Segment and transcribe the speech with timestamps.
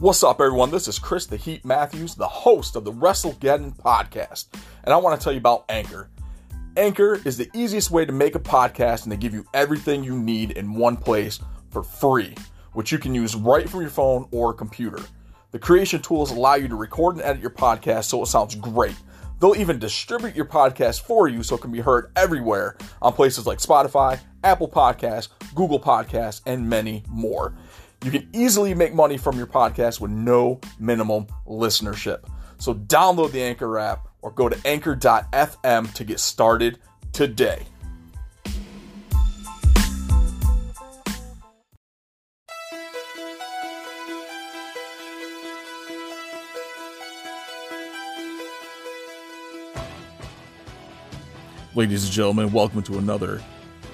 [0.00, 0.70] What's up, everyone?
[0.70, 4.46] This is Chris the Heat Matthews, the host of the WrestleGeddon podcast,
[4.82, 6.08] and I want to tell you about Anchor.
[6.78, 10.18] Anchor is the easiest way to make a podcast, and they give you everything you
[10.18, 11.38] need in one place
[11.68, 12.34] for free,
[12.72, 15.02] which you can use right from your phone or computer.
[15.50, 18.96] The creation tools allow you to record and edit your podcast so it sounds great.
[19.38, 23.46] They'll even distribute your podcast for you so it can be heard everywhere on places
[23.46, 27.54] like Spotify, Apple Podcasts, Google Podcasts, and many more.
[28.02, 32.24] You can easily make money from your podcast with no minimum listenership.
[32.56, 36.78] So download the Anchor app or go to anchor.fm to get started
[37.12, 37.66] today.
[51.74, 53.42] Ladies and gentlemen, welcome to another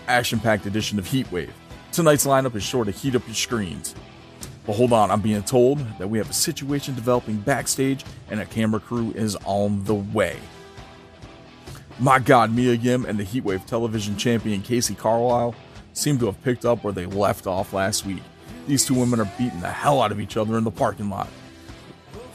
[0.06, 1.50] action packed edition of Heatwave.
[1.96, 3.94] Tonight's lineup is sure to heat up your screens.
[4.66, 8.44] But hold on, I'm being told that we have a situation developing backstage and a
[8.44, 10.36] camera crew is on the way.
[11.98, 15.54] My god, Mia Yim and the Heatwave television champion Casey Carlisle
[15.94, 18.22] seem to have picked up where they left off last week.
[18.66, 21.30] These two women are beating the hell out of each other in the parking lot.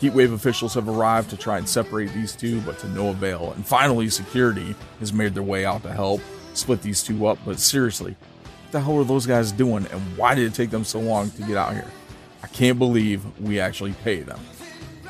[0.02, 3.52] Heatwave officials have arrived to try and separate these two, but to no avail.
[3.52, 6.20] And finally, security has made their way out to help
[6.56, 7.38] split these two up.
[7.46, 8.16] But seriously,
[8.72, 11.42] the hell were those guys doing and why did it take them so long to
[11.44, 11.90] get out here?
[12.44, 14.40] I can't believe we actually pay them.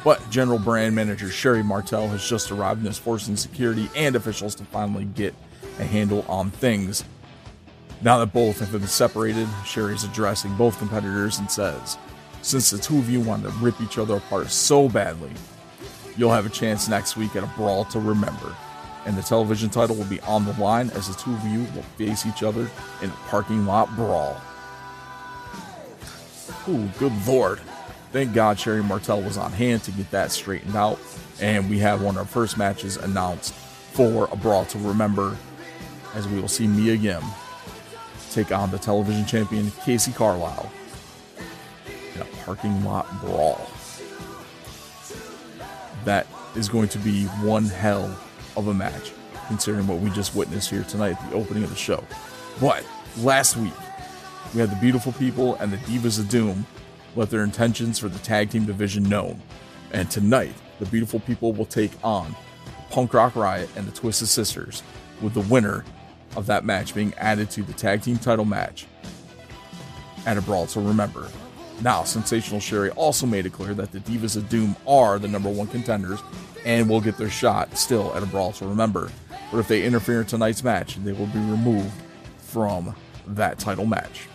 [0.03, 4.55] But General Brand Manager Sherri Martel has just arrived and is forcing security and officials
[4.55, 5.35] to finally get
[5.79, 7.03] a handle on things.
[8.01, 11.97] Now that both have been separated, Sherri's addressing both competitors and says,
[12.41, 15.31] Since the two of you wanted to rip each other apart so badly,
[16.17, 18.55] you'll have a chance next week at a brawl to remember
[19.05, 21.83] and the television title will be on the line as the two of you will
[21.97, 22.69] face each other
[23.01, 24.39] in a parking lot brawl.
[26.67, 27.59] Ooh, good lord.
[28.11, 30.99] Thank God Sherri Martel was on hand to get that straightened out,
[31.39, 35.37] and we have one of our first matches announced for a brawl to remember
[36.13, 37.23] as we will see Mia Yim
[38.31, 40.71] take on the television champion Casey Carlisle
[42.15, 43.69] in a parking lot brawl.
[46.05, 48.17] That is going to be one hell
[48.55, 49.11] of a match,
[49.47, 52.03] considering what we just witnessed here tonight at the opening of the show.
[52.59, 52.85] But
[53.19, 53.73] last week,
[54.53, 56.65] we had the beautiful people and the Divas of Doom
[57.15, 59.41] let their intentions for the tag team division known.
[59.91, 62.35] And tonight, the beautiful people will take on
[62.89, 64.83] Punk Rock Riot and the Twisted Sisters,
[65.21, 65.85] with the winner
[66.35, 68.85] of that match being added to the tag team title match
[70.25, 71.27] at a brawl to remember.
[71.81, 75.49] Now, Sensational Sherri also made it clear that the Divas of Doom are the number
[75.49, 76.19] one contenders
[76.65, 79.11] and will get their shot still at a brawl to remember.
[79.51, 81.91] But if they interfere in tonight's match, they will be removed
[82.37, 82.95] from
[83.27, 84.27] that title match.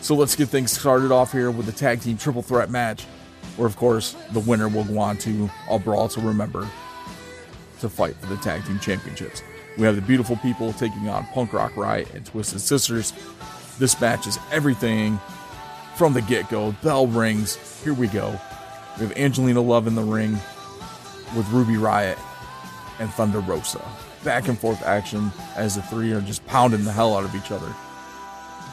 [0.00, 3.04] So let's get things started off here with the tag team triple threat match,
[3.56, 6.68] where of course the winner will go on to a brawl to remember
[7.80, 9.42] to fight for the tag team championships.
[9.76, 13.12] We have the beautiful people taking on Punk Rock Riot and Twisted Sisters.
[13.78, 15.18] This match is everything
[15.96, 16.72] from the get go.
[16.82, 17.56] Bell rings.
[17.82, 18.38] Here we go.
[18.98, 20.38] We have Angelina Love in the ring
[21.36, 22.18] with Ruby Riot
[22.98, 23.82] and Thunder Rosa.
[24.24, 27.50] Back and forth action as the three are just pounding the hell out of each
[27.50, 27.74] other.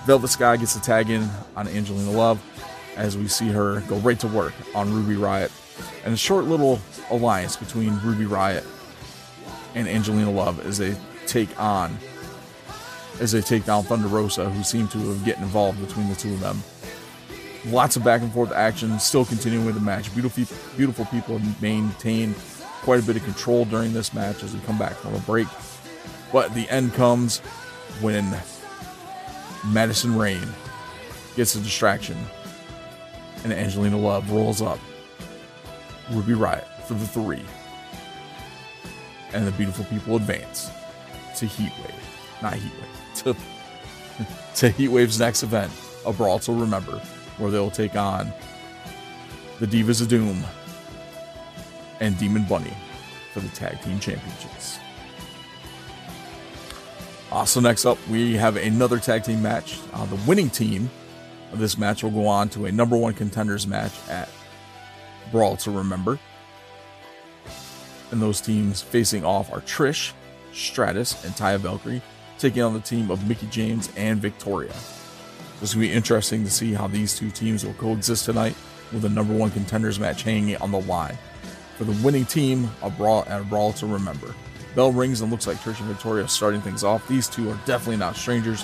[0.05, 2.41] Velvet Sky gets a tag in on Angelina Love
[2.95, 5.51] as we see her go right to work on Ruby Riot.
[6.03, 8.65] And a short little alliance between Ruby Riot
[9.75, 10.95] and Angelina Love as they
[11.25, 11.97] take on
[13.19, 16.33] as they take down Thunder Rosa, who seem to have get involved between the two
[16.33, 16.61] of them.
[17.65, 20.13] Lots of back and forth action, still continuing with the match.
[20.13, 20.45] Beautiful,
[20.77, 22.33] beautiful people maintain
[22.81, 25.47] quite a bit of control during this match as we come back from a break.
[26.31, 27.39] But the end comes
[28.01, 28.37] when
[29.67, 30.47] Madison Rayne
[31.35, 32.17] gets a distraction
[33.43, 34.79] and Angelina Love rolls up
[36.11, 37.43] Ruby Riot for the three.
[39.33, 40.69] And the beautiful people advance
[41.37, 42.41] to Heatwave.
[42.41, 42.85] Not Heatwave.
[43.19, 43.33] To,
[44.55, 45.73] to Heatwave's next event,
[46.05, 47.01] a brawl to remember,
[47.39, 48.31] where they'll take on
[49.59, 50.43] the Divas of Doom
[51.99, 52.73] and Demon Bunny
[53.33, 54.79] for the tag team championships.
[57.31, 59.79] Also, next up, we have another tag team match.
[59.93, 60.89] Uh, the winning team
[61.51, 64.29] of this match will go on to a number one contenders match at
[65.31, 66.17] Brawl to Remember.
[68.11, 70.13] And those teams facing off are Trish,
[70.53, 72.01] Stratus, and Taya Valkyrie,
[72.39, 74.73] taking on the team of Mickie James and Victoria.
[75.61, 78.55] It's going to be interesting to see how these two teams will coexist tonight
[78.93, 81.17] with the number one contenders match hanging on the line.
[81.77, 84.33] For the winning team, a brawl and a brawl to remember.
[84.75, 87.07] Bell rings and looks like Trish and Victoria starting things off.
[87.07, 88.63] These two are definitely not strangers.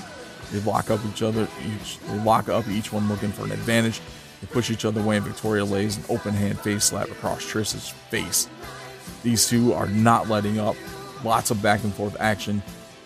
[0.51, 1.47] They lock up each other.
[1.65, 4.00] Each they lock up each one looking for an advantage.
[4.41, 7.89] They push each other away, and Victoria lays an open hand face slap across Trish's
[8.09, 8.48] face.
[9.24, 10.75] These two are not letting up.
[11.24, 12.62] Lots of back and forth action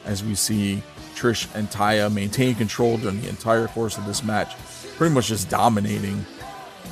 [0.05, 0.83] as we see
[1.19, 4.55] Trish and Taya maintain control during the entire course of this match,
[4.95, 6.25] pretty much just dominating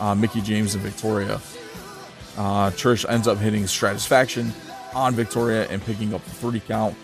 [0.01, 1.35] uh, Mickie James and Victoria.
[2.37, 4.51] Uh, Trish ends up hitting Stratusfaction
[4.93, 6.95] on Victoria and picking up the 30 count,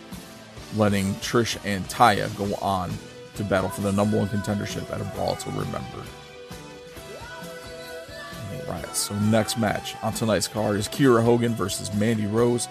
[0.75, 2.91] letting Trish and Taya go on
[3.35, 6.03] to battle for the number one contendership at a Brawl to Remember.
[8.67, 12.67] Alright, so next match on tonight's card is Kiera Hogan versus Mandy Rose.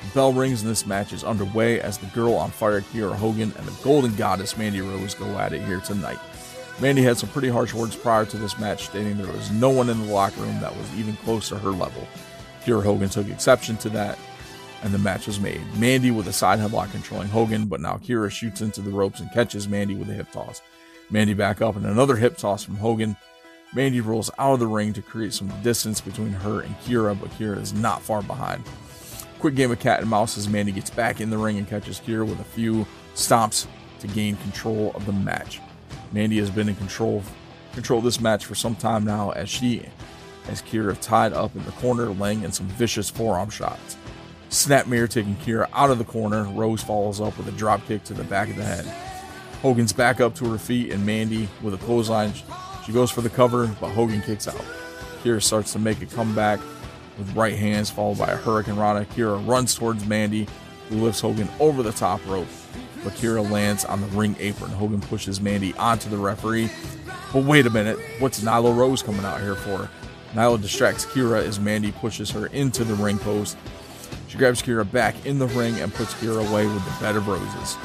[0.00, 3.52] The bell rings and this match is underway as the girl on fire Kiera Hogan
[3.56, 6.18] and the Golden Goddess Mandy Rose go at it here tonight.
[6.80, 9.88] Mandy had some pretty harsh words prior to this match, stating there was no one
[9.88, 12.06] in the locker room that was even close to her level.
[12.64, 14.16] Kiera Hogan took exception to that,
[14.82, 15.60] and the match was made.
[15.76, 19.32] Mandy with a side headlock controlling Hogan, but now Kiera shoots into the ropes and
[19.32, 20.62] catches Mandy with a hip toss.
[21.10, 23.16] Mandy back up and another hip toss from Hogan.
[23.74, 27.30] Mandy rolls out of the ring to create some distance between her and Kiera, but
[27.30, 28.62] Kiera is not far behind.
[29.40, 32.00] Quick game of cat and mouse as Mandy gets back in the ring and catches
[32.00, 33.66] Kiera with a few stomps
[34.00, 35.60] to gain control of the match.
[36.12, 37.22] Mandy has been in control
[37.72, 39.84] control of this match for some time now as she
[40.46, 43.96] has Kiera tied up in the corner, laying in some vicious forearm shots.
[44.50, 46.44] Snapmare taking Kiera out of the corner.
[46.44, 48.86] Rose follows up with a drop kick to the back of the head.
[49.62, 52.32] Hogan's back up to her feet, and Mandy with a clothesline.
[52.84, 54.64] She goes for the cover, but Hogan kicks out.
[55.22, 56.60] Kiera starts to make a comeback
[57.18, 59.04] with right hands, followed by a hurricanrana.
[59.06, 60.46] Kiera runs towards Mandy,
[60.88, 62.46] who lifts Hogan over the top rope.
[63.04, 64.70] But Kiera lands on the ring apron.
[64.70, 66.70] Hogan pushes Mandy onto the referee.
[67.32, 69.90] But wait a minute, what's Nyla Rose coming out here for?
[70.32, 73.56] Nyla distracts Kiera as Mandy pushes her into the ring post.
[74.28, 77.28] She grabs Kiera back in the ring and puts Kiera away with the bed of
[77.28, 77.76] roses.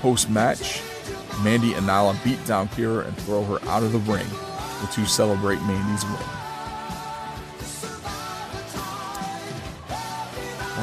[0.00, 0.82] Post match,
[1.42, 4.26] Mandy and Nyla beat down Kiera and throw her out of the ring
[4.80, 6.37] The two celebrate Mandy's win.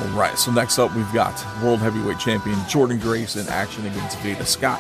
[0.06, 4.20] All right, so next up we've got World Heavyweight Champion Jordynne Grace in action against
[4.20, 4.80] Veda Scott.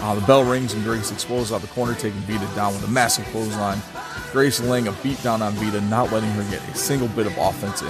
[0.00, 2.90] Uh, the bell rings and Grace explodes out the corner, taking Veda down with a
[2.90, 3.80] massive clothesline.
[4.30, 7.36] Grace laying a beat down on Veda, not letting her get a single bit of
[7.38, 7.88] offense in.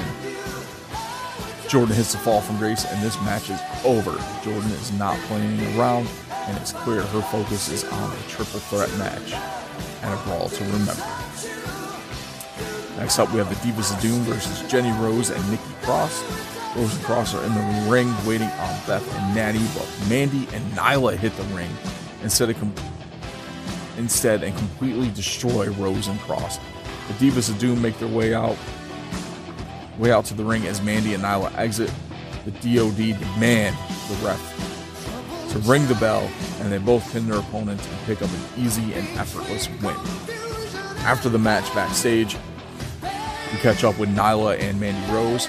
[1.69, 4.13] Jordynne hits the fall from Grace, and this match is over.
[4.43, 8.91] Jordynne is not playing around, and it's clear her focus is on a triple threat
[8.99, 9.33] match
[10.03, 11.05] and a brawl to remember.
[12.97, 16.23] Next up, we have the Divas of Doom versus Jenny Rose and Nikki Cross.
[16.79, 20.65] Rose and Cross are in the ring waiting on Beth and Natty, but Mandy and
[20.73, 21.71] Nyla hit the ring
[22.23, 22.73] instead of com-
[23.97, 26.59] instead and completely destroy Rose and Cross.
[27.09, 28.57] The Divas of Doom make their way out
[29.99, 31.93] way out to the ring as Mandy and Nyla exit.
[32.45, 33.77] The DOD demand
[34.09, 38.31] the ref to ring the bell, and they both pin their opponents and pick up
[38.31, 39.97] an easy and effortless win.
[40.99, 42.37] After the match backstage,
[43.03, 45.49] we catch up with Nyla and Mandy Rose,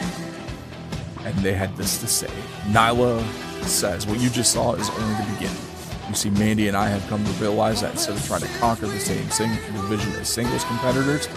[1.25, 2.29] and they had this to say.
[2.67, 3.23] Nyla
[3.63, 5.61] says, What you just saw is only the beginning.
[6.07, 8.87] You see, Mandy and I have come to realize that instead of trying to conquer
[8.87, 11.27] the same sing- division as singles competitors,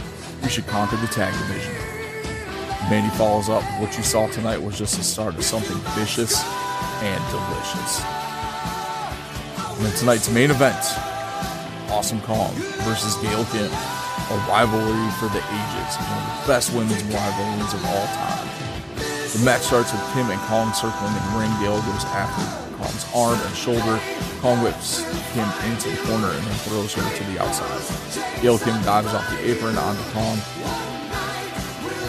[0.43, 1.75] we should conquer the tag division.
[2.89, 3.63] Mandy follows up.
[3.81, 6.43] What you saw tonight was just the start of something vicious
[7.03, 8.03] and delicious.
[9.77, 10.77] And then tonight's main event
[11.93, 12.51] Awesome Kong
[12.89, 13.71] versus Gail Kim.
[13.71, 18.49] A rivalry for the ages, one of the best women's rivalries of all time.
[19.33, 21.49] The match starts with Kim and Kong circling the ring.
[21.59, 22.45] Gail goes after
[22.77, 23.97] Kong's arm and shoulder.
[24.45, 25.01] Kong whips
[25.33, 27.81] Kim into the corner and then throws her to the outside.
[28.43, 30.37] Gail Kim dives off the apron onto Kong.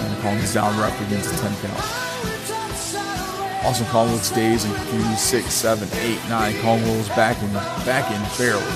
[0.03, 2.03] And Kong is down ref against a 10 count.
[3.63, 5.19] Awesome Kong looks dazed and confused.
[5.19, 6.61] 6, 7, 8, 9.
[6.61, 7.53] Kong rolls back and
[7.87, 8.67] back in barely.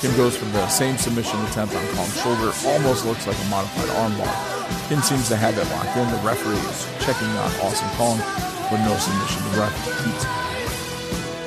[0.00, 2.50] Kim goes for the same submission attempt on Kong's shoulder.
[2.66, 4.59] Almost looks like a modified armbar.
[4.90, 6.02] Kim seems to have it locked in.
[6.10, 8.18] The referee is checking on Awesome Kong,
[8.66, 9.38] but no submission.
[9.54, 9.70] The ref
[10.02, 10.26] keeps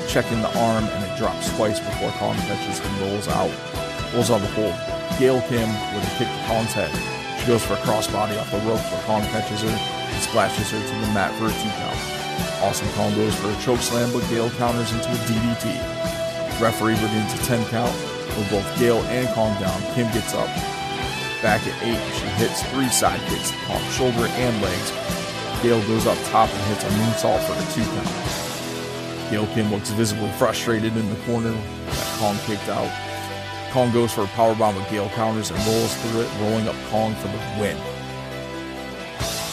[0.08, 3.52] checking the arm, and it drops twice before Kong catches and rolls out.
[4.16, 4.72] Rolls out the hold.
[5.20, 6.88] Gail Kim with a kick to Kong's head.
[7.36, 10.80] She goes for a crossbody off the ropes, but Kong catches her and splashes her
[10.80, 12.00] to the mat for a two count.
[12.64, 15.68] Awesome Kong goes for a choke slam, but Gail counters into a DDT.
[16.64, 17.92] Referee begins a 10 count
[18.40, 19.76] with both Gail and Kong down.
[20.00, 20.48] Kim gets up.
[21.44, 24.94] Back at 8, she hits three side kicks to Kong's shoulder and legs.
[25.62, 29.30] Gail goes up top and hits a moonsault for a 2 count.
[29.30, 32.90] Gail Kim looks visibly frustrated in the corner that Kong kicked out.
[33.74, 37.14] Kong goes for a powerbomb, but Gail counters and rolls through it, rolling up Kong
[37.16, 37.76] for the win.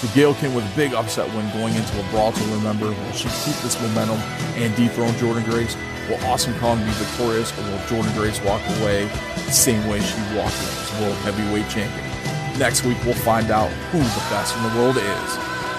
[0.00, 2.86] The Gail Kim with a big upset win going into a brawl to remember.
[2.86, 4.18] Will she keep this momentum
[4.62, 5.74] and dethrone Jordynne Grace,
[6.10, 10.18] Will Awesome Kong be victorious or will Jordynne Grace walk away the same way she
[10.36, 12.58] walked as World Heavyweight Champion?
[12.58, 15.36] Next week, we'll find out who the best in the world is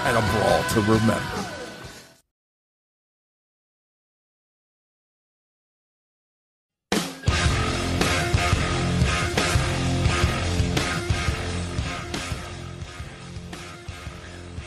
[0.08, 1.41] and a brawl to remember.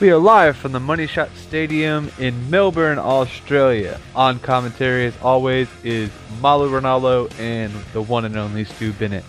[0.05, 3.99] We are live from the Money Shot Stadium in Melbourne, Australia.
[4.15, 6.11] On commentary, as always, is
[6.43, 9.25] Malu Ronaldo and the one and only Stu Bennett.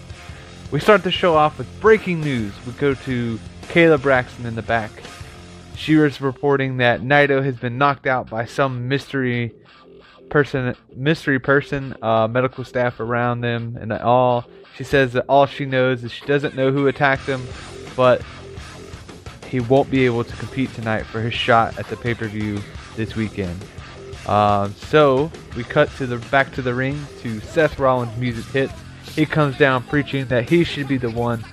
[0.72, 2.52] We start the show off with breaking news.
[2.68, 3.40] We go to
[3.70, 4.92] Kayla Braxton in the back.
[5.78, 9.54] She was reporting that Naito has been knocked out by some mystery
[10.30, 14.44] person, mystery person, uh, medical staff around them, and all.
[14.76, 17.42] She says that all she knows is she doesn't know who attacked him,
[17.96, 18.22] but
[19.56, 22.60] he won't be able to compete tonight for his shot at the pay-per-view
[22.98, 23.58] this weekend.
[24.28, 28.74] Um, so we cut to the back to the ring to Seth Rollins' music hits.
[29.16, 31.46] He comes down preaching that he should be the one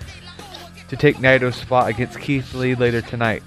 [0.89, 3.45] to take Naito's spot against Keith Lee later tonight.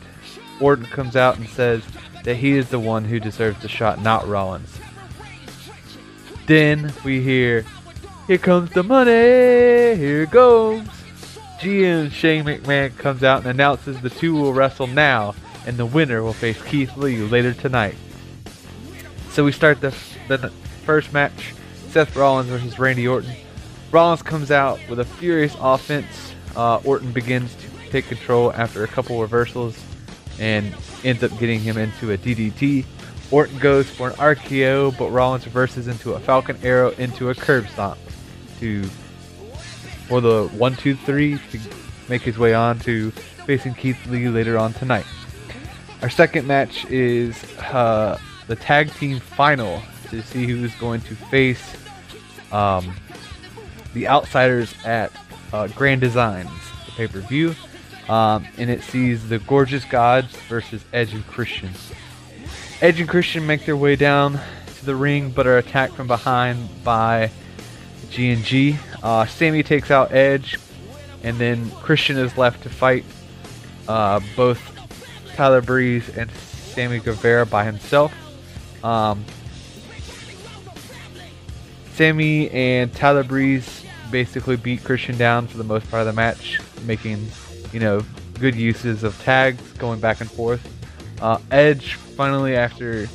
[0.61, 1.83] Orton comes out and says
[2.23, 4.79] that he is the one who deserves the shot, not Rollins.
[6.47, 7.65] Then we hear,
[8.25, 10.94] "Here comes the money, here goes."
[11.59, 15.35] GM Shane McMahon comes out and announces the two will wrestle now,
[15.65, 17.95] and the winner will face Keith Lee later tonight.
[19.29, 19.95] So we start the,
[20.27, 20.49] the
[20.85, 21.53] first match
[21.89, 23.31] Seth Rollins versus Randy Orton.
[23.91, 26.33] Rollins comes out with a furious offense.
[26.55, 29.81] Uh, Orton begins to take control after a couple reversals
[30.39, 32.85] and ends up getting him into a DDT.
[33.31, 37.67] Orton goes for an RKO, but Rollins reverses into a Falcon Arrow into a curb
[37.69, 37.97] stomp
[38.59, 38.87] to
[40.07, 41.59] for the one, two, three to
[42.09, 43.11] make his way on to
[43.45, 45.05] facing Keith Lee later on tonight.
[46.01, 51.15] Our second match is uh, the tag team final to see who is going to
[51.15, 51.75] face
[52.51, 52.93] um,
[53.93, 55.11] the outsiders at
[55.51, 56.49] uh, Grand Designs,
[56.85, 57.55] the pay per view.
[58.07, 61.71] Um, and it sees the Gorgeous Gods versus Edge and Christian.
[62.81, 64.39] Edge and Christian make their way down
[64.77, 67.31] to the ring but are attacked from behind by
[68.11, 68.77] G&G.
[69.05, 70.57] Uh, Sammy takes out Edge,
[71.21, 73.05] and then Christian is left to fight
[73.87, 74.59] uh, both
[75.35, 78.11] Tyler Breeze and Sammy Guevara by himself.
[78.83, 79.23] Um,
[81.93, 86.59] Sammy and Tyler Breeze basically beat Christian down for the most part of the match,
[86.87, 87.27] making
[87.71, 88.01] you know
[88.39, 90.67] good uses of tags going back and forth.
[91.21, 93.07] Uh, Edge finally, after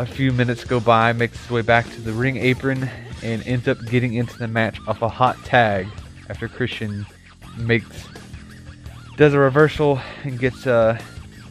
[0.00, 2.88] a few minutes go by, makes his way back to the ring apron
[3.22, 5.86] and ends up getting into the match off a hot tag
[6.30, 7.04] after Christian
[7.58, 8.08] makes
[9.18, 10.98] does a reversal and gets uh,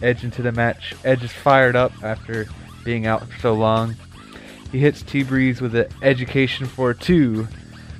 [0.02, 0.96] Edge into the match.
[1.04, 2.48] Edge is fired up after
[2.84, 3.96] being out for so long.
[4.72, 7.48] He hits T Breeze with an education for two.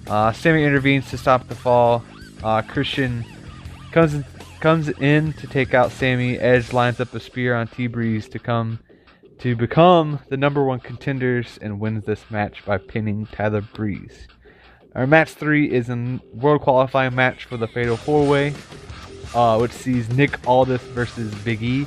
[0.08, 2.04] Uh, Sammy intervenes to stop the fall.
[2.42, 3.24] Uh, Christian
[3.92, 4.26] comes in,
[4.62, 6.40] comes in to take out Sammy.
[6.40, 8.80] Edge lines up a spear on T Breeze to come
[9.40, 14.28] to become the number one contenders and wins this match by pinning Tyler Breeze.
[14.96, 18.54] Our match three is a world qualifying match for the Fatal Four Way,
[19.34, 21.86] uh, which sees Nick Aldis versus Big E.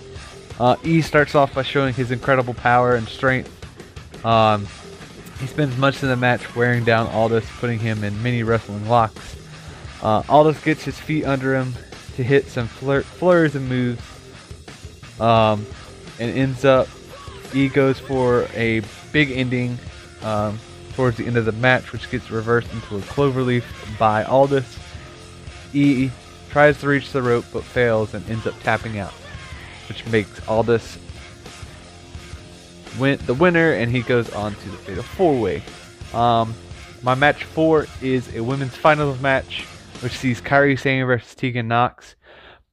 [0.59, 3.51] Uh, e starts off by showing his incredible power and strength.
[4.25, 4.67] Um,
[5.41, 9.37] he spends much of the match wearing down Aldis, putting him in many wrestling locks.
[10.03, 11.75] Uh, Aldis gets his feet under him
[12.17, 14.03] to hit some flurries and moves,
[15.21, 15.67] um,
[16.19, 16.89] and ends up
[17.55, 18.83] E goes for a
[19.13, 19.79] big ending
[20.23, 20.59] um,
[20.95, 23.65] towards the end of the match, which gets reversed into a cloverleaf
[23.99, 24.79] by Aldis.
[25.73, 26.11] E
[26.51, 29.13] tries to reach the rope but fails and ends up tapping out,
[29.89, 30.99] which makes Aldis
[32.99, 35.63] win the winner, and he goes on to the Fatal Four Way.
[36.13, 36.55] Um,
[37.03, 39.65] my match four is a women's finals match,
[40.01, 42.17] which sees Kairi Sane versus Tegan Knox.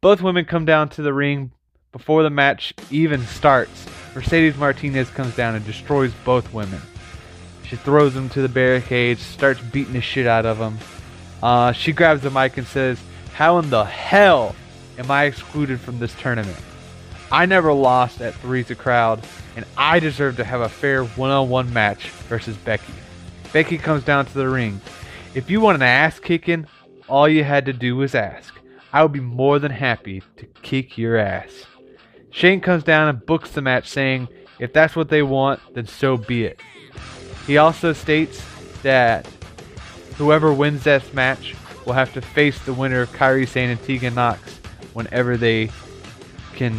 [0.01, 1.51] Both women come down to the ring
[1.91, 3.85] before the match even starts
[4.19, 6.81] Mercedes Martinez comes down and destroys both women.
[7.63, 10.77] She throws them to the barricades, starts beating the shit out of them.
[11.41, 12.99] Uh, she grabs the mic and says,
[13.31, 14.57] How in the hell
[14.97, 16.59] am I excluded from this tournament?
[17.31, 21.31] I never lost at Three's a Crowd, and I deserve to have a fair one
[21.31, 22.91] on one match versus Becky.
[23.53, 24.81] Becky comes down to the ring.
[25.33, 26.67] If you want an ass kicking,
[27.07, 28.53] all you had to do was ask.
[28.91, 31.67] I would be more than happy to kick your ass.
[32.31, 34.27] Shane comes down and books the match, saying,
[34.59, 36.59] if that's what they want, then so be it.
[37.47, 38.43] He also states
[38.83, 39.25] that
[40.15, 41.55] whoever wins this match
[41.85, 44.57] will have to face the winner of Kairi Sane and Tegan Knox
[44.93, 45.71] whenever they
[46.55, 46.73] can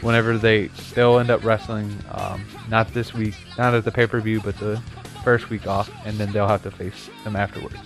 [0.00, 4.56] whenever they they'll end up wrestling um, not this week not at the pay-per-view but
[4.58, 4.80] the
[5.22, 7.76] first week off, and then they'll have to face them afterwards.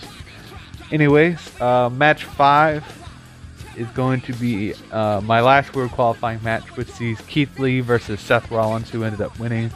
[0.93, 2.85] Anyways, uh, match five
[3.77, 8.21] is going to be uh, my last World qualifying match, which sees Keith Lee versus
[8.21, 9.71] Seth Rollins, who ended up winning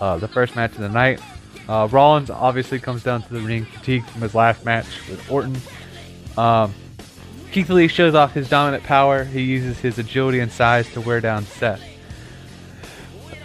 [0.00, 1.20] uh, the first match of the night.
[1.68, 5.56] Uh, Rollins obviously comes down to the ring fatigued from his last match with Orton.
[6.36, 6.74] Um,
[7.52, 9.24] Keith Lee shows off his dominant power.
[9.24, 11.82] He uses his agility and size to wear down Seth.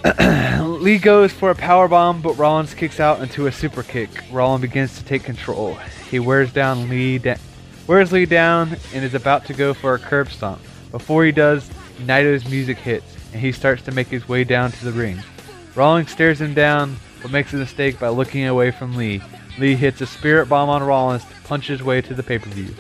[0.62, 4.10] Lee goes for a power bomb, but Rollins kicks out into a super kick.
[4.32, 5.76] Rollins begins to take control.
[6.10, 7.38] He wears down Lee, da-
[7.88, 10.62] wears Lee down, and is about to go for a curb stomp.
[10.92, 14.86] Before he does, Naito's music hits, and he starts to make his way down to
[14.86, 15.20] the ring.
[15.76, 19.22] Rollins stares him down, but makes a mistake by looking away from Lee.
[19.58, 22.74] Lee hits a spirit bomb on Rollins to punch his way to the pay-per-view.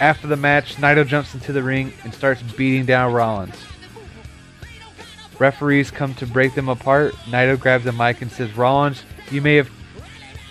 [0.00, 3.56] After the match, Naito jumps into the ring and starts beating down Rollins.
[5.38, 7.14] Referees come to break them apart.
[7.26, 9.70] Naito grabs a mic and says, "Rollins, you may have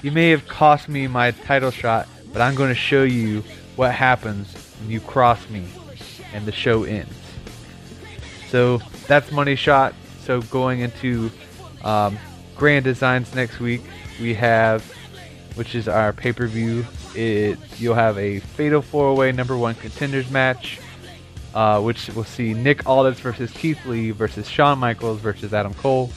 [0.01, 3.45] you may have cost me my title shot, but I'm going to show you
[3.77, 5.65] what happens when you cross me."
[6.33, 7.13] And the show ends.
[8.49, 9.93] So that's money shot.
[10.25, 11.31] So going into
[11.81, 12.17] um,
[12.57, 13.83] Grand Designs next week,
[14.19, 14.83] we have,
[15.55, 16.85] which is our pay-per-view.
[17.15, 20.81] It you'll have a Fatal 4-Way Number One Contenders match,
[21.53, 26.11] uh, which will see Nick Aldis versus Keith Lee versus Shawn Michaels versus Adam Cole.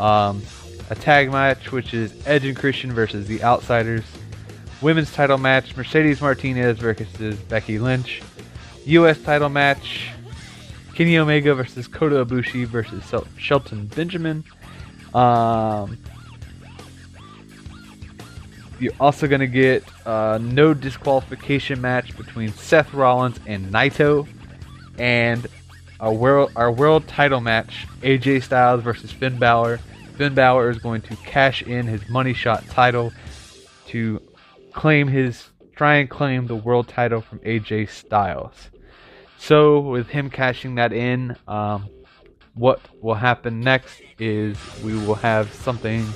[0.00, 0.42] Um,
[0.90, 4.02] a tag match, which is Edge and Christian versus the Outsiders.
[4.82, 8.20] Women's title match, Mercedes Martinez versus Becky Lynch.
[8.84, 9.22] U.S.
[9.22, 10.10] title match,
[10.94, 13.04] Kenny Omega versus Kota Ibushi versus
[13.36, 14.42] Shelton Benjamin.
[15.14, 15.96] Um,
[18.80, 24.26] you're also going to get a no disqualification match between Seth Rollins and Naito,
[24.98, 25.46] and
[26.00, 29.78] our world our world title match AJ Styles versus Finn Balor.
[30.16, 33.12] Finn Balor is going to cash in his money shot title
[33.86, 34.20] to
[34.72, 38.70] claim his try and claim the world title from AJ Styles.
[39.38, 41.88] So with him cashing that in, um,
[42.54, 46.06] what will happen next is we will have something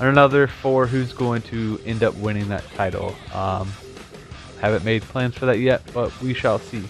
[0.00, 3.14] or another for who's going to end up winning that title.
[3.32, 3.70] Um,
[4.60, 6.82] haven't made plans for that yet, but we shall see.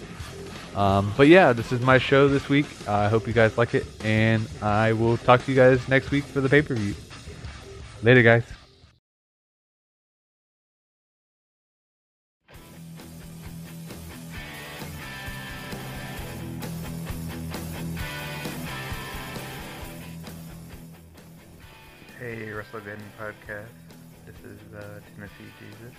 [0.74, 2.66] Um, but yeah, this is my show this week.
[2.88, 6.24] I hope you guys like it, and I will talk to you guys next week
[6.24, 6.94] for the pay per view.
[8.02, 8.57] Later, guys.
[22.72, 23.66] WrestleGeddon podcast.
[24.26, 25.94] This is uh, Tennessee Jesus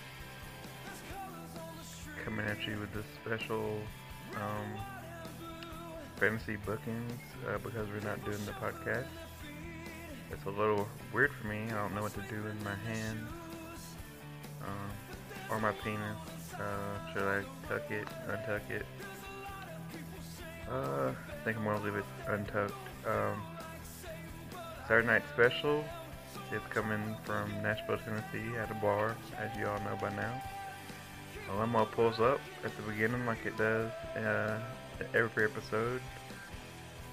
[2.23, 3.79] coming at you with this special
[4.35, 4.79] um,
[6.17, 9.07] fantasy bookings uh, because we're not doing the podcast.
[10.31, 11.63] It's a little weird for me.
[11.69, 13.19] I don't know what to do in my hand
[14.61, 14.91] um,
[15.49, 16.53] or my penis.
[16.53, 18.85] Uh, should I tuck it, untuck it?
[20.69, 22.73] Uh, I think I'm gonna leave it untucked.
[23.07, 23.41] Um,
[24.87, 25.83] Saturday night special
[26.51, 30.41] is coming from Nashville, Tennessee at a bar, as you all know by now.
[31.51, 34.59] A limo pulls up at the beginning like it does uh,
[35.13, 36.01] every episode.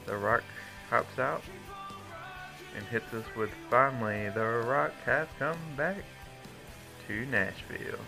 [0.07, 0.44] The Rock
[0.90, 1.42] hops out
[2.76, 5.96] and hits us with finally the Rock has come back
[7.07, 7.98] to Nashville.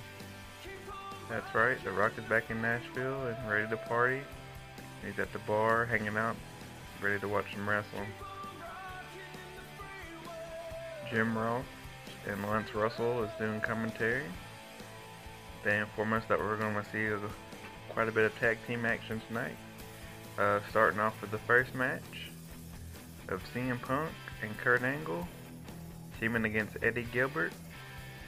[1.29, 4.21] That's right, the Rock is back in Nashville and ready to party.
[5.05, 6.37] He's at the bar hanging out,
[7.03, 8.09] ready to watch some wrestling.
[11.11, 11.65] Jim Ross
[12.27, 14.25] and Lance Russell is doing commentary.
[15.65, 17.09] They inform us that we're going to see
[17.89, 19.57] quite a bit of tag team action tonight.
[20.39, 22.31] Uh, starting off with the first match
[23.29, 24.11] of CM Punk
[24.43, 25.27] and Kurt Angle
[26.21, 27.53] teaming against Eddie Gilbert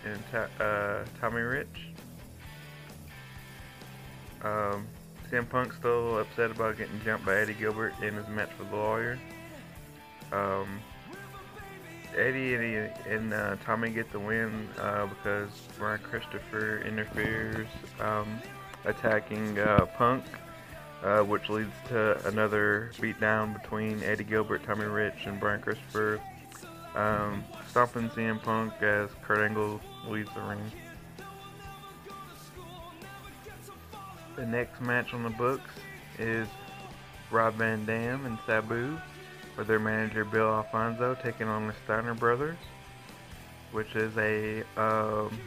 [0.04, 0.22] and
[0.60, 1.88] uh, Tommy Rich.
[4.42, 4.86] Um,
[5.30, 8.76] CM Punk's still upset about getting jumped by Eddie Gilbert in his match with the
[8.76, 9.18] Lawler.
[10.32, 10.80] Um,
[12.16, 17.68] Eddie and, and uh, Tommy get the win uh, because Brian Christopher interferes,
[18.00, 18.40] um,
[18.84, 20.24] attacking uh, Punk,
[21.02, 26.20] uh, which leads to another beatdown between Eddie Gilbert, Tommy Rich, and Brian Christopher,
[26.94, 30.60] um, stomping CM Punk as Kurt Angle leaves the ring.
[34.36, 35.70] The next match on the books
[36.18, 36.48] is
[37.30, 38.98] Rob Van Dam and Sabu
[39.60, 42.56] with their manager Bill Alfonso taking on the Steiner brothers,
[43.72, 45.38] which is a um,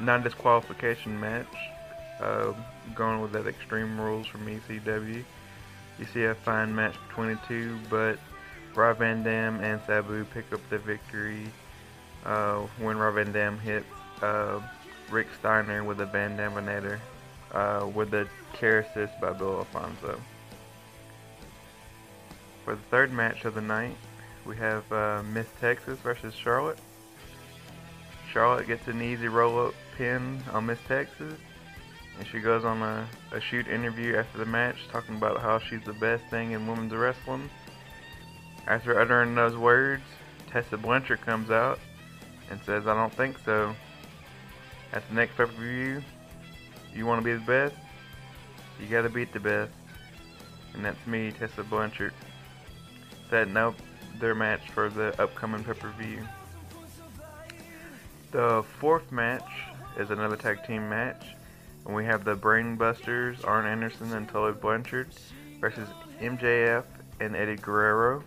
[0.00, 1.54] non-disqualification match,
[2.20, 2.54] uh,
[2.94, 5.22] going with that Extreme Rules from ECW.
[5.98, 8.18] You see a fine match between the two, but
[8.74, 11.44] Rob Van Dam and Sabu pick up the victory
[12.24, 13.84] uh, when Rob Van Dam hits
[14.22, 14.62] uh,
[15.10, 16.98] Rick Steiner with a Van Daminator
[17.52, 18.26] uh, with the
[18.58, 20.18] chair assist by Bill Alfonso.
[22.64, 23.96] For the third match of the night,
[24.46, 26.78] we have uh, Miss Texas versus Charlotte.
[28.32, 31.34] Charlotte gets an easy roll-up pin on Miss Texas,
[32.18, 35.84] and she goes on a, a shoot interview after the match talking about how she's
[35.84, 37.50] the best thing in women's wrestling.
[38.66, 40.02] After uttering those words,
[40.50, 41.80] Tessa Blanchard comes out
[42.50, 43.74] and says, I don't think so.
[44.92, 46.02] At the next pay-per-view,
[46.94, 47.74] you want to be the best?
[48.80, 49.72] You gotta beat the best.
[50.74, 52.12] And that's me, Tessa Blanchard.
[53.32, 53.74] Setting up
[54.20, 56.20] their match for the upcoming pay-per-view.
[58.30, 59.48] The fourth match
[59.98, 61.24] is another tag team match.
[61.86, 65.08] And we have the Brainbusters, Arn Anderson and Tully Blanchard
[65.62, 65.88] versus
[66.20, 66.84] MJF
[67.20, 68.22] and Eddie Guerrero.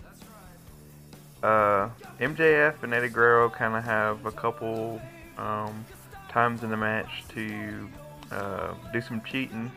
[1.44, 1.90] Uh,
[2.20, 5.00] MJF and Eddie Guerrero kind of have a couple
[5.38, 5.86] um,
[6.30, 7.88] times in the match to
[8.32, 9.72] uh, do some cheating,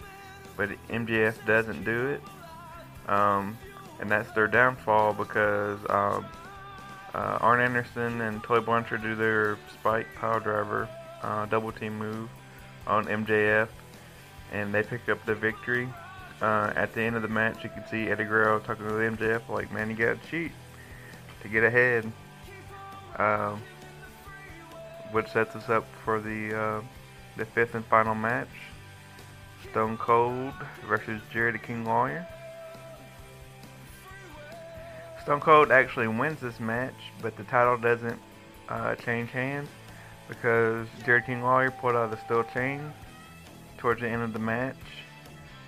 [0.56, 2.22] but MJF doesn't do it.
[3.10, 3.58] Um,
[4.00, 6.24] and that's their downfall because um,
[7.14, 10.88] uh, Arn Anderson and Tully Blanchard do their spike power driver
[11.22, 12.28] uh, double team move
[12.87, 13.68] on MJF,
[14.52, 15.88] and they pick up the victory.
[16.40, 19.48] Uh, at the end of the match, you can see Eddie Guerrero talking to MJF
[19.48, 20.52] like, "Man, you got to cheat
[21.42, 22.11] to get ahead,"
[23.16, 23.61] um,
[25.11, 26.80] which sets us up for the uh,
[27.37, 28.48] the fifth and final match:
[29.70, 30.54] Stone Cold
[30.87, 32.24] versus Jerry the King Lawler.
[35.28, 38.18] Stone Cold actually wins this match, but the title doesn't
[38.70, 39.68] uh, change hands
[40.26, 42.94] because Jerry King Lawler pulled out a steel chain
[43.76, 44.78] towards the end of the match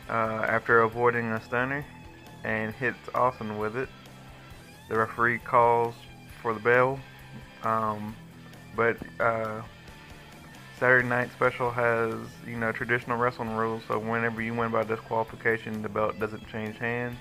[0.09, 1.85] uh, after avoiding a stunner
[2.43, 3.91] and hits Austin with it.
[4.89, 5.95] The referee calls
[6.41, 6.99] for the bell,
[7.63, 8.17] um,
[8.75, 9.61] but uh,
[10.79, 12.15] Saturday Night Special has
[12.47, 16.79] you know traditional wrestling rules, so whenever you win by disqualification, the belt doesn't change
[16.79, 17.19] hands.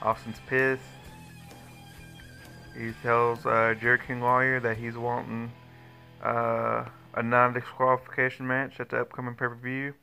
[0.00, 0.80] Austin's pissed.
[2.78, 5.50] He tells uh, Jerry King Lawler that he's wanting
[6.22, 9.94] uh, a non-disqualification match at the upcoming pay-per-view.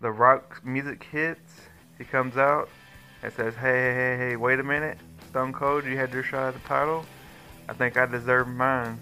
[0.00, 1.60] The Rock music hits.
[1.96, 2.68] He comes out
[3.22, 4.36] and says, "Hey, hey, hey, hey!
[4.36, 4.98] Wait a minute,
[5.30, 7.06] Stone Cold, you had your shot at the title.
[7.68, 9.00] I think I deserve mine."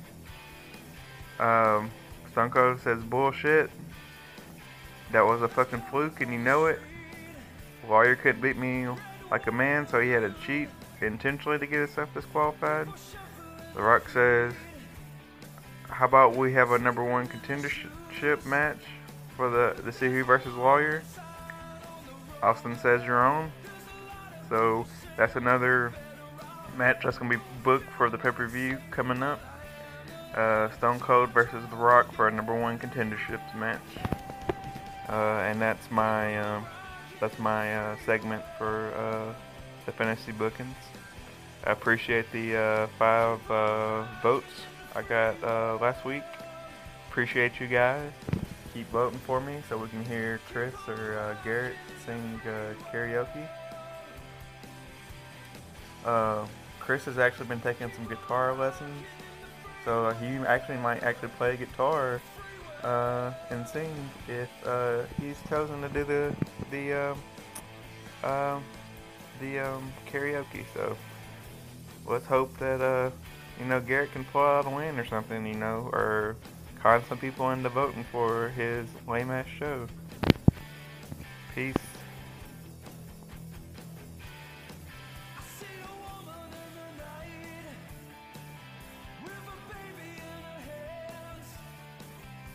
[1.41, 1.91] Um,
[2.33, 3.71] Stone Cold says, "Bullshit.
[5.11, 6.81] That was a fucking fluke, and you know it.
[7.89, 8.89] Lawler couldn't beat me
[9.31, 10.69] like a man, so he had to cheat
[11.03, 12.89] intentionally to get himself disqualified."
[13.75, 14.53] The Rock says,
[15.89, 18.79] how about we have a number one contendership match
[19.37, 21.03] for the the Sihu versus Lawler?"
[22.43, 23.53] Austin says "Your own."
[24.49, 24.87] So
[25.17, 25.93] that's another
[26.77, 29.41] match that's gonna be booked for the pay-per-view coming up.
[30.35, 33.81] Uh, Stone Cold versus The Rock for a number one contendership match.
[35.09, 36.63] Uh, and that's my uh,
[37.21, 39.35] that's my uh, segment for uh,
[39.85, 40.75] the fantasy bookings.
[41.65, 43.41] I appreciate the uh, five
[44.23, 46.23] votes I got uh, last week.
[47.09, 48.11] Appreciate you guys.
[48.75, 53.47] Keep voting for me so we can hear Chris or uh, Garrett sing uh, karaoke.
[56.05, 56.47] Uh,
[56.81, 59.05] Chris has actually been taking some guitar lessons,
[59.85, 62.21] so he actually might actually play guitar
[62.83, 63.95] uh, and sing
[64.27, 66.35] if uh, he's chosen to do the
[66.71, 68.65] the um, um,
[69.41, 70.65] the um, karaoke.
[70.75, 70.97] So
[72.07, 73.11] let's hope that uh,
[73.59, 76.37] you know, Garrett can pull out a win or something, you know, or
[76.81, 79.87] con some people into voting for his lame ass show.
[81.55, 81.77] Peace.